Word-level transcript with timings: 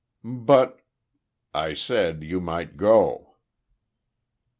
"But" 0.23 0.79
"I 1.53 1.75
said 1.75 2.23
you 2.23 2.41
might 2.41 2.75
go." 2.75 3.35